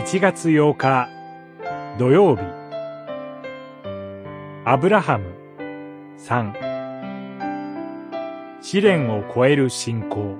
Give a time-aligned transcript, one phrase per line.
[0.00, 1.10] 1月8日
[1.98, 2.40] 土曜日。
[4.64, 5.26] アブラハム
[6.16, 6.54] 3
[8.62, 10.38] 試練を超える信仰。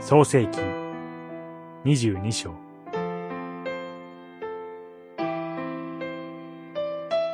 [0.00, 0.58] 創世記
[1.84, 2.52] 22章。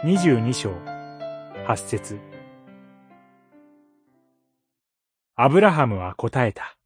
[0.05, 0.75] 22章
[1.67, 2.21] 8節。
[5.37, 6.77] アブラハムは答えた。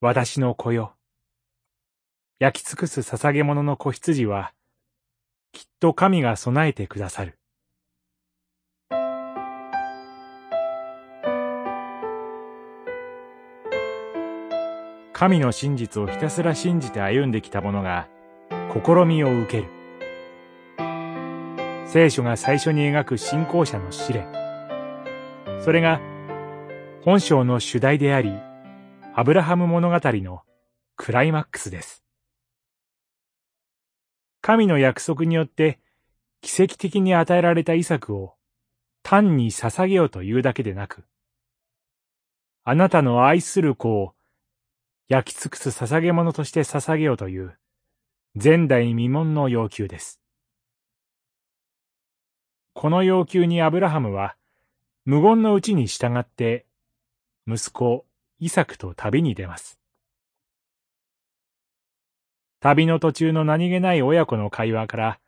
[0.00, 0.94] 私の子よ。
[2.42, 4.52] 焼き尽くす捧げ物の子羊は、
[5.52, 7.38] きっと神が備えてくださる。
[15.12, 18.08] 神の真実をひたすら信じて歩んできた者が、
[18.72, 19.68] 試みを受ける。
[21.86, 24.26] 聖書が最初に描く信仰者の試練。
[25.60, 26.00] それが、
[27.04, 28.32] 本章の主題であり、
[29.14, 30.40] アブラハム物語の
[30.96, 32.01] クライマックスです。
[34.42, 35.78] 神の約束によって
[36.40, 38.34] 奇跡的に与えられたイサクを
[39.04, 41.04] 単に捧げようというだけでなく、
[42.64, 44.14] あなたの愛する子を
[45.08, 47.56] 焼き尽くす捧げ物として捧げようという
[48.34, 50.20] 前代未聞の要求です。
[52.72, 54.34] この要求にアブラハムは
[55.04, 56.66] 無言のうちに従って
[57.46, 58.06] 息子
[58.40, 59.81] イサクと旅に出ます。
[62.62, 65.18] 旅の途中の何気ない親子の会話から、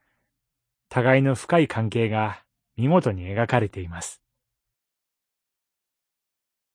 [0.89, 2.45] 互いの深い関係が
[2.77, 4.23] 見事に描かれています。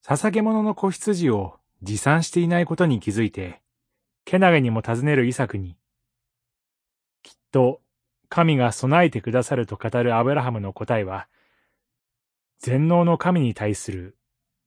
[0.06, 3.62] 捧げ物の子羊を持参していないことに気づいて、
[4.26, 5.78] けなげにも尋ねるイサクに、
[7.24, 7.80] きっと
[8.28, 11.30] 神が備えてくださると語るアブラハムの答えは、
[12.60, 14.18] 全能の神に対する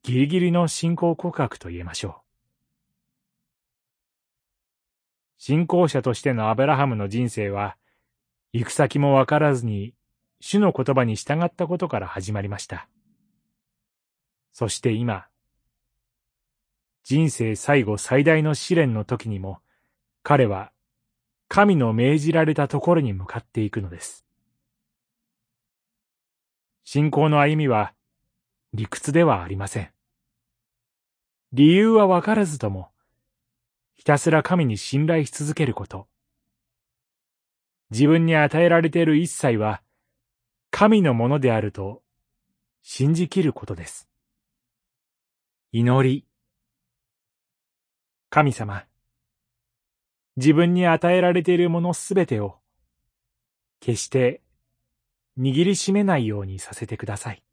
[0.03, 2.22] ギリギリの信仰告白と言えましょう。
[5.45, 7.77] 信仰者としてのアブラハムの人生は、
[8.53, 9.93] 行く先もわからずに
[10.39, 12.89] 主の言葉に従ったことから始まりました。
[14.53, 15.27] そして今、
[17.03, 19.59] 人生最後最大の試練の時にも、
[20.23, 20.71] 彼は
[21.49, 24.25] 神の命じられたところに向かっていくのです。
[26.85, 27.95] 信仰の歩みは
[28.75, 29.91] 理屈ではありません。
[31.53, 32.93] 理由はわからずとも、
[34.03, 36.09] ひたすら神に信頼し続けること。
[37.93, 39.81] 自分に与えられている一切は、
[40.73, 42.03] 神のものであると
[42.83, 44.09] 信じきることです。
[45.71, 46.27] 祈り。
[48.29, 48.87] 神様、
[50.35, 52.59] 自分に与えられているものすべてを、
[53.79, 54.43] 決して
[55.39, 57.45] 握りしめないようにさせてください。